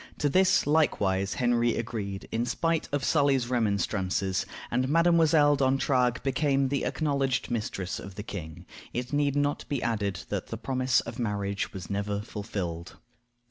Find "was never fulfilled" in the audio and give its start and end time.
11.71-12.95